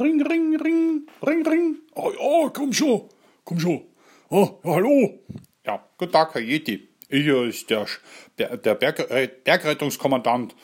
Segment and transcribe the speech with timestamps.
[0.00, 1.76] Ring, ring, ring, ring, ring.
[1.96, 3.08] Oh ja, komm schon,
[3.44, 3.82] komm schon.
[4.30, 5.18] Oh, ja, hallo.
[5.66, 6.88] Ja, guten Tag, Herr Yeti.
[7.10, 7.86] Hier ist der,
[8.38, 10.54] der Berg, äh, Bergrettungskommandant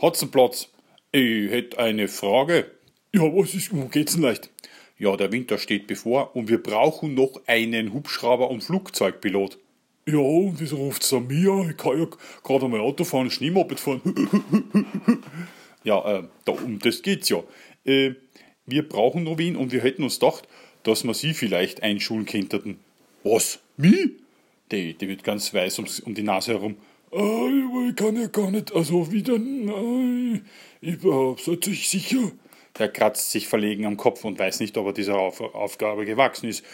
[0.00, 0.68] Hotzenplatz.
[1.12, 2.70] Ich hätte eine Frage.
[3.12, 4.48] Ja, was ist, wo geht's denn leicht?
[4.96, 9.58] Ja, der Winter steht bevor und wir brauchen noch einen Hubschrauber- und Flugzeugpilot.
[10.06, 11.68] Ja, und wieso ruft's an mir?
[11.68, 12.06] Ich kann ja
[12.42, 14.00] gerade mal Auto fahren, Schneemoped fahren.
[15.84, 17.42] ja, äh, da, um das geht's ja.
[17.84, 18.14] Äh,
[18.68, 20.46] wir brauchen noch wen und wir hätten uns gedacht,
[20.82, 22.78] dass wir sie vielleicht einschulen könnten.
[23.24, 23.60] Was?
[23.76, 24.10] Mich?
[24.70, 26.76] Die, die wird ganz weiß um, um die Nase herum.
[27.10, 27.48] Ah,
[27.88, 30.44] ich kann ja gar nicht, also wieder, nein,
[30.82, 32.32] ich seid euch sicher?
[32.78, 36.48] Der kratzt sich verlegen am Kopf und weiß nicht, ob er dieser Auf Aufgabe gewachsen
[36.48, 36.64] ist.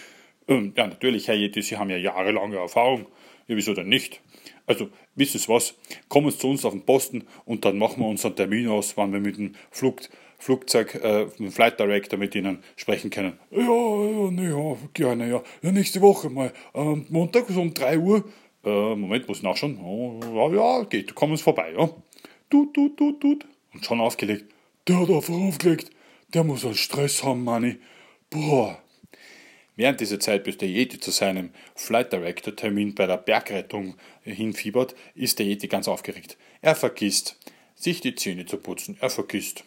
[0.49, 3.07] Ähm, ja, natürlich, Herr Jeti, Sie haben ja jahrelange Erfahrung.
[3.47, 4.21] Ja, wieso denn nicht?
[4.67, 5.75] Also, wissen Sie was?
[6.09, 9.13] Kommen Sie zu uns auf den Posten und dann machen wir unseren Termin aus, wann
[9.13, 10.01] wir mit dem Flug,
[10.45, 13.39] Flugzeug, äh, Flight Director mit Ihnen sprechen können.
[13.51, 15.43] Ja, ja, ne, ja, gerne, ja.
[15.63, 16.53] Ja, nächste Woche mal.
[16.75, 18.25] Ähm, Montag so um 3 Uhr.
[18.63, 19.79] Äh, Moment, muss nachschauen.
[19.83, 21.89] Oh, ja, ja, geht, kommen Sie vorbei, ja.
[22.51, 23.47] Tut, tut, tut, tut.
[23.73, 24.45] Und schon aufgelegt.
[24.87, 25.91] Der hat einfach aufgelegt.
[26.35, 27.79] Der muss einen Stress haben, Manni.
[28.29, 28.79] Boah.
[29.77, 34.95] Während dieser Zeit, bis der Yeti zu seinem Flight Director Termin bei der Bergrettung hinfiebert,
[35.15, 36.37] ist der Yeti ganz aufgeregt.
[36.61, 37.39] Er vergisst,
[37.75, 38.99] sich die Zähne zu putzen.
[39.01, 39.65] Er vergisst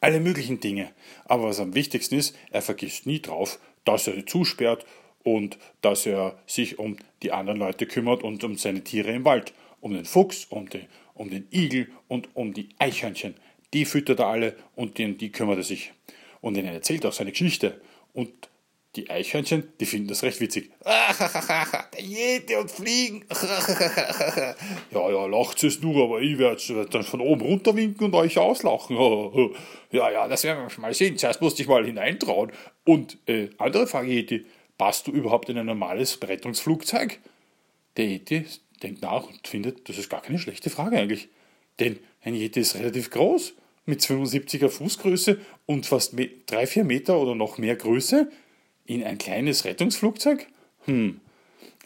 [0.00, 0.90] alle möglichen Dinge.
[1.24, 4.84] Aber was am wichtigsten ist, er vergisst nie drauf, dass er zusperrt
[5.24, 9.52] und dass er sich um die anderen Leute kümmert und um seine Tiere im Wald.
[9.80, 13.34] Um den Fuchs, um den, um den Igel und um die Eichhörnchen.
[13.72, 15.92] Die füttert er alle und um die kümmert er sich.
[16.40, 17.80] Und er erzählt auch seine Geschichte.
[18.12, 18.48] Und
[18.96, 20.70] die Eichhörnchen, die finden das recht witzig.
[20.84, 23.24] Der Jete und Fliegen.
[24.90, 28.38] ja, ja, lacht es nur, aber ich werde dann von oben runter winken und euch
[28.38, 28.96] auslachen.
[29.92, 31.18] ja, ja, das werden wir mal sehen.
[31.18, 32.50] Zuerst musste ich mal hineintrauen.
[32.84, 34.46] Und äh, andere Frage, Jeti,
[34.78, 37.20] passt du überhaupt in ein normales Rettungsflugzeug?
[37.96, 38.46] Der Yeti
[38.82, 41.28] denkt nach und findet, das ist gar keine schlechte Frage eigentlich.
[41.78, 47.58] Denn ein Yeti ist relativ groß, mit 75er Fußgröße und fast 3-4 Meter oder noch
[47.58, 48.30] mehr Größe.
[48.88, 50.46] In ein kleines Rettungsflugzeug?
[50.86, 51.20] Hm.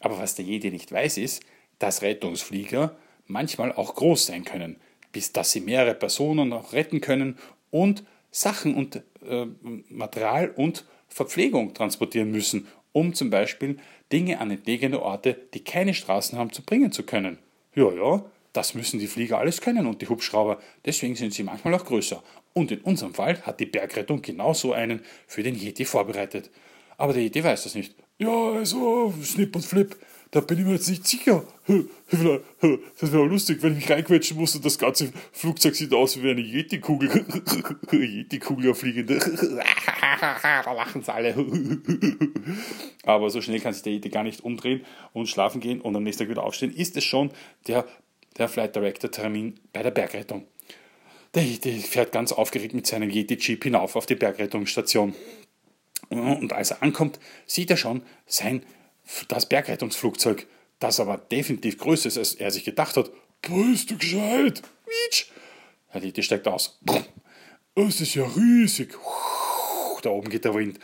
[0.00, 1.42] Aber was der Yeti nicht weiß, ist,
[1.80, 2.96] dass Rettungsflieger
[3.26, 4.76] manchmal auch groß sein können,
[5.10, 7.38] bis dass sie mehrere Personen auch retten können
[7.72, 9.46] und Sachen und äh,
[9.88, 13.78] Material und Verpflegung transportieren müssen, um zum Beispiel
[14.12, 17.38] Dinge an entlegene Orte, die keine Straßen haben, zu bringen zu können.
[17.74, 21.74] Ja, ja, das müssen die Flieger alles können und die Hubschrauber, deswegen sind sie manchmal
[21.74, 22.22] auch größer.
[22.52, 26.48] Und in unserem Fall hat die Bergrettung genau so einen für den Yeti vorbereitet.
[26.96, 27.94] Aber der Yeti weiß das nicht.
[28.18, 29.96] Ja, also, Snip und Flip,
[30.30, 31.44] da bin ich mir jetzt nicht sicher.
[31.66, 36.30] Das wäre lustig, wenn ich mich reinquetschen muss und das ganze Flugzeug sieht aus wie
[36.30, 37.10] eine Yeti-Kugel.
[37.92, 39.18] Yeti-Kugel fliegende.
[40.20, 41.34] da lachen sie alle.
[43.04, 46.02] Aber so schnell kann sich der Yeti gar nicht umdrehen und schlafen gehen und am
[46.02, 46.72] nächsten Tag wieder aufstehen.
[46.72, 47.30] Ist es schon
[47.66, 47.84] der,
[48.38, 50.46] der Flight Director Termin bei der Bergrettung.
[51.34, 55.14] Der Yeti fährt ganz aufgeregt mit seinem Yeti-Jeep hinauf auf die Bergrettungsstation.
[56.12, 58.62] Und als er ankommt, sieht er schon sein,
[59.28, 60.46] das Bergrettungsflugzeug,
[60.78, 63.10] das aber definitiv größer ist, als er sich gedacht hat.
[63.40, 64.62] Bist du gescheit?
[64.86, 65.26] Mietsch!
[65.88, 66.78] Herr Litti steigt aus.
[67.74, 68.94] Es ist ja riesig.
[70.02, 70.78] Da oben geht der Wind.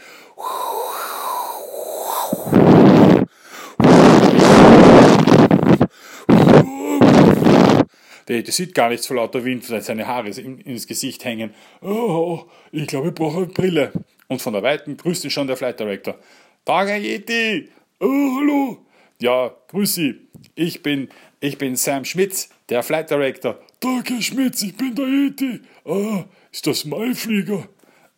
[8.28, 11.55] Der, der sieht gar nichts vor lauter Wind, weil seine Haare ins Gesicht hängen.
[11.81, 13.93] Oh, ich glaube, ich brauche eine Brille.
[14.28, 16.19] Und von der Weiten grüßt ihn schon der Flight Director.
[16.65, 17.71] Tag, Herr Yeti!
[17.99, 18.78] Oh, hallo!
[19.21, 20.28] Ja, grüß Sie.
[20.55, 21.09] Ich bin,
[21.41, 23.59] ich bin Sam Schmitz, der Flight Director.
[23.81, 25.61] Tag, Herr Schmitz, ich bin der Yeti.
[25.84, 27.69] Ah, ist das mein Flieger?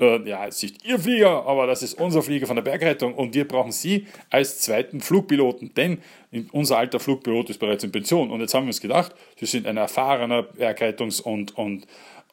[0.01, 3.15] Äh, ja, es ist nicht Ihr Flieger, aber das ist unser Flieger von der Bergrettung
[3.15, 5.99] und wir brauchen Sie als zweiten Flugpiloten, denn
[6.53, 9.67] unser alter Flugpilot ist bereits in Pension und jetzt haben wir uns gedacht, Sie sind
[9.67, 11.87] ein erfahrener Bergrettungs- und, und,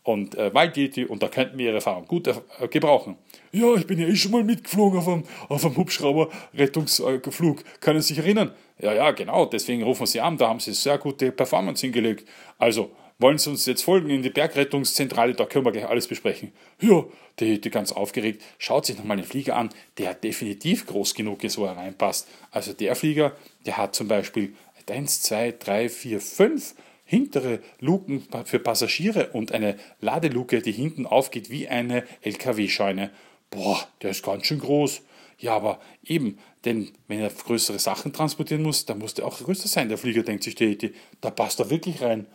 [0.07, 3.17] und äh, Waldjeti und da könnten wir Ihre Erfahrung gut äh, gebrauchen.
[3.52, 7.64] Ja, ich bin ja eh schon mal mitgeflogen auf einem, auf einem Hubschrauber-Rettungsflug.
[7.81, 8.53] Können Sie sich erinnern?
[8.79, 12.26] Ja, ja, genau, deswegen rufen Sie an, da haben Sie sehr gute Performance hingelegt.
[12.58, 16.53] Also, wollen Sie uns jetzt folgen in die Bergrettungszentrale, da können wir gleich alles besprechen.
[16.79, 17.03] Ja,
[17.40, 21.58] die, die ganz aufgeregt, schaut sich nochmal den Flieger an, der definitiv groß genug ist,
[21.58, 22.29] wo er reinpasst.
[22.52, 23.35] Also der Flieger,
[23.66, 24.55] der hat zum Beispiel
[24.90, 26.76] 1, 2, 3, 4, 5
[27.07, 33.09] hintere Luken für Passagiere und eine Ladeluke, die hinten aufgeht wie eine LKW-Scheune.
[33.49, 35.01] Boah, der ist ganz schön groß.
[35.39, 39.67] Ja, aber eben, denn wenn er größere Sachen transportieren muss, dann muss der auch größer
[39.67, 39.87] sein.
[39.87, 42.27] Der Flieger denkt sich, der Eti, da passt er wirklich rein.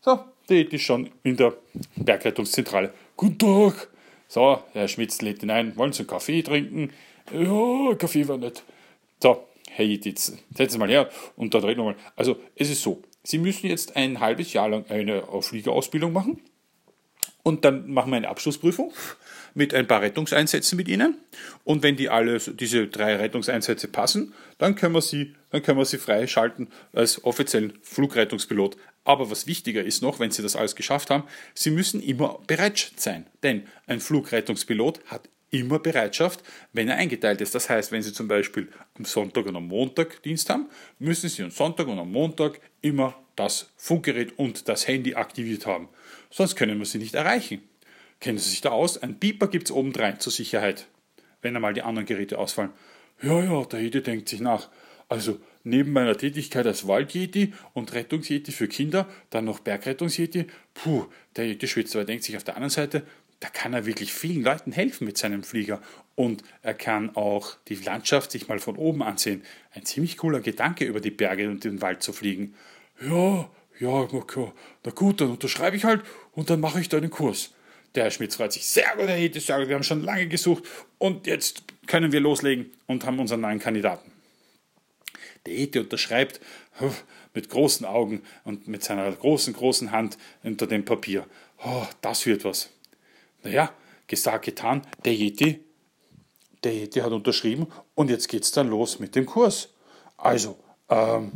[0.00, 1.54] So, der Eti ist schon in der
[1.96, 2.92] Bergrettungszentrale.
[3.16, 3.88] Guten Tag,
[4.28, 5.76] So, Herr Schmitz lädt ihn ein.
[5.76, 6.92] Wollen Sie einen Kaffee trinken?
[7.32, 8.62] Ja, Kaffee war nicht.
[9.22, 11.96] So, Herr jetzt setzen Sie mal her und dann reden wir mal.
[12.16, 13.02] Also, es ist so.
[13.24, 16.40] Sie müssen jetzt ein halbes Jahr lang eine Fliegerausbildung machen.
[17.42, 18.92] Und dann machen wir eine Abschlussprüfung
[19.52, 21.18] mit ein paar Rettungseinsätzen mit Ihnen.
[21.62, 25.84] Und wenn die alle, diese drei Rettungseinsätze passen, dann können wir Sie, dann können wir
[25.84, 28.76] Sie freischalten als offiziellen Flugrettungspilot.
[29.04, 31.24] Aber was wichtiger ist noch, wenn Sie das alles geschafft haben,
[31.54, 33.26] Sie müssen immer bereit sein.
[33.42, 36.42] Denn ein Flugrettungspilot hat immer Bereitschaft,
[36.72, 37.54] wenn er eingeteilt ist.
[37.54, 40.68] Das heißt, wenn Sie zum Beispiel am Sonntag und am Montag Dienst haben,
[40.98, 45.88] müssen Sie am Sonntag und am Montag immer das Funkgerät und das Handy aktiviert haben.
[46.30, 47.62] Sonst können wir Sie nicht erreichen.
[48.20, 48.98] Kennen Sie sich da aus?
[48.98, 50.86] Ein Pieper gibt es obendrein zur Sicherheit,
[51.42, 52.70] wenn einmal die anderen Geräte ausfallen.
[53.22, 54.68] Ja, ja, der Jedi denkt sich nach.
[55.08, 61.46] Also neben meiner Tätigkeit als Waldjeti und Rettungsjeti für Kinder, dann noch Bergrettungsjeti, puh, der
[61.46, 63.06] Jeti schwitzt, aber denkt sich auf der anderen Seite,
[63.44, 65.82] da kann er wirklich vielen Leuten helfen mit seinem Flieger.
[66.14, 69.42] Und er kann auch die Landschaft sich mal von oben ansehen.
[69.74, 72.54] Ein ziemlich cooler Gedanke, über die Berge und den Wald zu fliegen.
[73.02, 74.08] Ja, ja,
[74.82, 76.00] na gut, dann unterschreibe ich halt
[76.32, 77.52] und dann mache ich deinen Kurs.
[77.94, 80.64] Der Herr Schmitz freut sich sehr gut, Herr Hittis, wir haben schon lange gesucht
[80.96, 84.10] und jetzt können wir loslegen und haben unseren neuen Kandidaten.
[85.44, 86.40] Der Ete unterschreibt
[87.34, 91.26] mit großen Augen und mit seiner großen, großen Hand unter dem Papier.
[91.62, 92.70] Oh, das wird was.
[93.44, 93.70] Naja,
[94.06, 95.60] gesagt, getan, der Yeti,
[96.64, 99.68] der Yeti hat unterschrieben und jetzt geht es dann los mit dem Kurs.
[100.16, 100.56] Also,
[100.88, 101.32] ähm,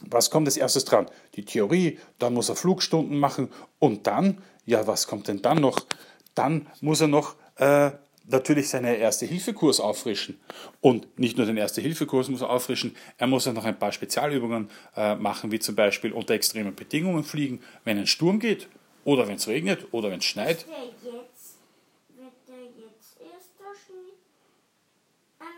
[0.00, 1.06] was kommt als erstes dran?
[1.36, 5.86] Die Theorie, dann muss er Flugstunden machen und dann, ja, was kommt denn dann noch?
[6.34, 7.90] Dann muss er noch äh,
[8.26, 10.40] natürlich seinen Erste-Hilfe-Kurs auffrischen.
[10.80, 14.70] Und nicht nur den Erste-Hilfe-Kurs muss er auffrischen, er muss auch noch ein paar Spezialübungen
[14.96, 18.68] äh, machen, wie zum Beispiel unter extremen Bedingungen fliegen, wenn ein Sturm geht
[19.04, 20.58] oder wenn es regnet oder wenn es schneit.
[20.58, 21.58] Jetzt, jetzt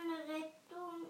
[0.08, 1.08] der Rettung.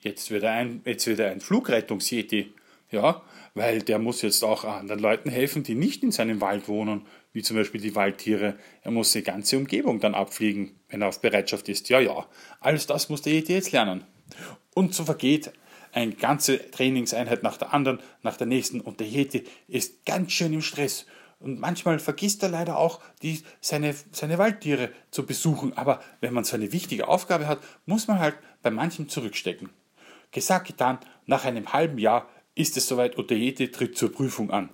[0.00, 2.52] Jetzt wird er ein, jetzt wird er ein Flugrettungsjeti.
[2.90, 3.22] Ja,
[3.54, 7.42] weil der muss jetzt auch anderen Leuten helfen, die nicht in seinem Wald wohnen, wie
[7.42, 8.58] zum Beispiel die Waldtiere.
[8.82, 11.88] Er muss die ganze Umgebung dann abfliegen, wenn er auf Bereitschaft ist.
[11.88, 12.26] Ja, ja,
[12.58, 14.04] alles das muss der Yeti jetzt lernen.
[14.74, 15.52] Und so vergeht
[15.92, 20.52] eine ganze Trainingseinheit nach der anderen, nach der nächsten und der Yeti ist ganz schön
[20.52, 21.06] im Stress.
[21.40, 25.72] Und manchmal vergisst er leider auch, die, seine, seine Waldtiere zu besuchen.
[25.76, 29.70] Aber wenn man so eine wichtige Aufgabe hat, muss man halt bei manchem zurückstecken.
[30.32, 34.50] Gesagt, getan, nach einem halben Jahr ist es soweit und der Yeti tritt zur Prüfung
[34.50, 34.68] an.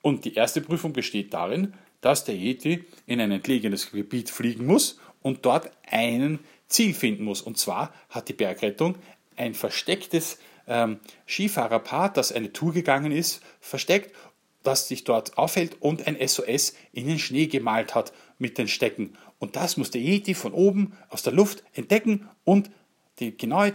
[0.00, 4.98] Und die erste Prüfung besteht darin, dass der Yeti in ein entlegenes Gebiet fliegen muss
[5.20, 6.38] und dort einen
[6.68, 7.42] Ziel finden muss.
[7.42, 8.96] Und zwar hat die Bergrettung
[9.38, 14.14] ein verstecktes ähm, Skifahrerpaar, das eine Tour gegangen ist, versteckt,
[14.62, 19.16] das sich dort aufhält und ein SOS in den Schnee gemalt hat mit den Stecken.
[19.38, 22.70] Und das muss der Yeti von oben aus der Luft entdecken und
[23.20, 23.72] die genaue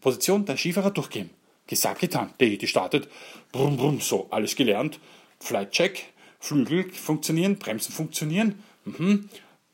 [0.00, 1.30] Position der Skifahrer durchgehen.
[1.66, 2.32] Gesagt, getan.
[2.40, 3.08] Der Yeti startet.
[3.52, 4.98] Brumm, brumm, so, alles gelernt.
[5.38, 6.06] Flight Check,
[6.40, 8.62] Flügel funktionieren, Bremsen funktionieren.
[8.84, 9.28] Mhm.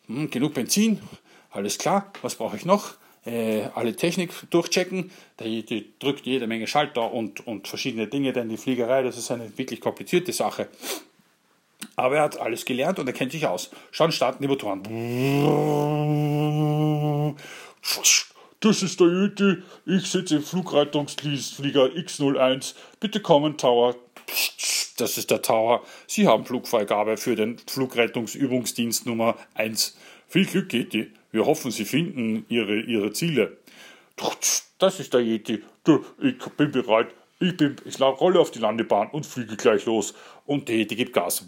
[0.07, 1.01] Mhm, genug Benzin,
[1.51, 2.13] alles klar.
[2.23, 2.95] Was brauche ich noch?
[3.27, 5.11] Äh, alle Technik durchchecken.
[5.39, 9.31] Der Yeti drückt jede Menge Schalter und, und verschiedene Dinge, denn die Fliegerei, das ist
[9.31, 10.69] eine wirklich komplizierte Sache.
[11.97, 13.71] Aber er hat alles gelernt und er kennt sich aus.
[13.91, 14.83] Schon starten die Motoren.
[18.61, 19.63] Das ist der Yeti.
[19.87, 22.75] Ich sitze im Flugrettungsflieger X01.
[23.01, 23.97] Bitte kommen, Tower.
[24.97, 25.83] Das ist der Tower.
[26.07, 29.97] Sie haben Flugfreigabe für den Flugrettungsübungsdienst Nummer 1.
[30.29, 31.11] Viel Glück, Yeti.
[31.33, 33.59] Wir hoffen, Sie finden Ihre, Ihre Ziele.
[34.79, 35.63] Das ist der Yeti.
[36.21, 37.09] Ich bin bereit.
[37.39, 40.15] Ich, bin, ich rolle auf die Landebahn und fliege gleich los.
[40.45, 41.47] Und der Yeti gibt Gas.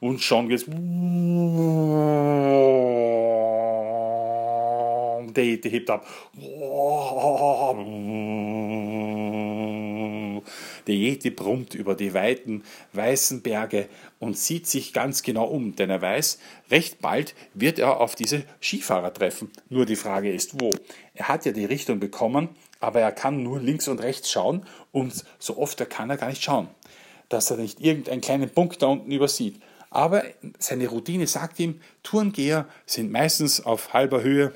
[0.00, 0.64] Und schon geht's.
[5.34, 6.06] Der Yeti hebt ab.
[10.86, 12.62] Der Yeti brummt über die weiten,
[12.92, 13.88] weißen Berge
[14.18, 16.38] und sieht sich ganz genau um, denn er weiß,
[16.70, 19.50] recht bald wird er auf diese Skifahrer treffen.
[19.68, 20.70] Nur die Frage ist, wo?
[21.14, 22.50] Er hat ja die Richtung bekommen,
[22.80, 26.28] aber er kann nur links und rechts schauen und so oft er kann er gar
[26.28, 26.68] nicht schauen,
[27.28, 29.60] dass er nicht irgendeinen kleinen Punkt da unten übersieht.
[29.90, 30.24] Aber
[30.58, 34.52] seine Routine sagt ihm, Tourengeher sind meistens auf halber Höhe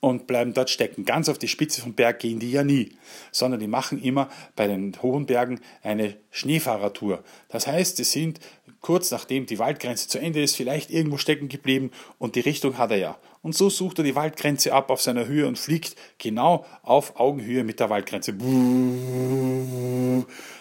[0.00, 1.04] und bleiben dort stecken.
[1.04, 2.92] Ganz auf die Spitze vom Berg gehen die ja nie,
[3.32, 7.22] sondern die machen immer bei den hohen Bergen eine Schneefahrertour.
[7.48, 8.40] Das heißt, sie sind
[8.80, 12.92] kurz nachdem die Waldgrenze zu Ende ist, vielleicht irgendwo stecken geblieben und die Richtung hat
[12.92, 13.18] er ja.
[13.42, 17.64] Und so sucht er die Waldgrenze ab auf seiner Höhe und fliegt genau auf Augenhöhe
[17.64, 18.34] mit der Waldgrenze.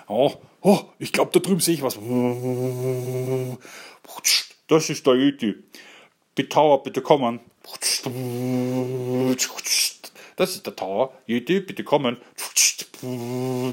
[0.08, 1.98] Oh, oh ich glaube, da drüben sehe ich was.
[4.68, 5.56] Das ist der Yeti.
[6.50, 7.39] Tower, bitte kommen.
[10.36, 11.13] Das ist der Tower.
[11.27, 12.17] Yeti, bitte kommen.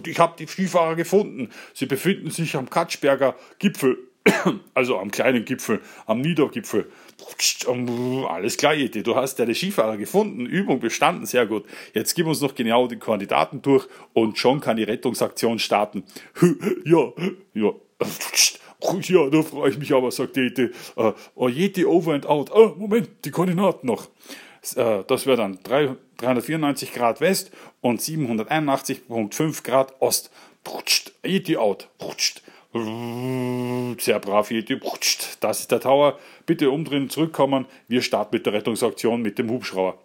[0.06, 1.50] Ich habe die Skifahrer gefunden.
[1.75, 3.99] Sie befinden sich am Katschberger Gipfel.
[4.75, 6.90] Also am kleinen Gipfel, am Niedergipfel.
[8.28, 11.64] Alles klar, Yeti, du hast deine Skifahrer gefunden, Übung bestanden, sehr gut.
[11.92, 16.04] Jetzt gib uns noch genau die Koordinaten durch und schon kann die Rettungsaktion starten.
[16.84, 17.12] Ja,
[17.54, 17.72] ja.
[19.02, 20.70] Ja, da freue ich mich aber, sagt Yeti.
[20.96, 22.50] Uh, oh, Yeti over and out.
[22.52, 24.08] Oh, Moment, die Koordinaten noch.
[24.76, 30.30] Uh, das wäre dann 3, 394 Grad West und 781,5 Grad Ost.
[31.24, 31.88] Yeti out.
[32.74, 34.80] Sehr brav, Yeti.
[35.40, 36.18] Das ist der Tower.
[36.46, 37.66] Bitte umdrehen, zurückkommen.
[37.86, 39.98] Wir starten mit der Rettungsaktion mit dem Hubschrauber.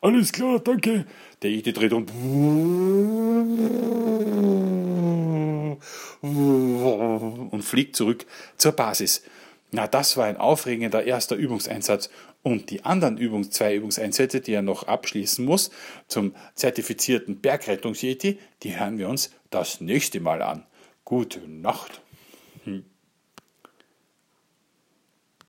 [0.00, 1.06] Alles klar, danke.
[1.42, 2.12] Der Yeti dreht und
[7.66, 9.22] fliegt zurück zur Basis.
[9.72, 12.08] Na, das war ein aufregender erster Übungseinsatz.
[12.42, 15.70] Und die anderen Übungs zwei Übungseinsätze, die er noch abschließen muss,
[16.06, 20.64] zum zertifizierten Bergrettungs-Yeti, die hören wir uns das nächste Mal an.
[21.04, 22.00] Gute Nacht.
[22.62, 22.84] Hm.